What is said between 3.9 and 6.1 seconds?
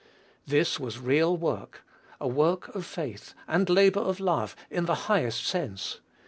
of love," in the highest sense.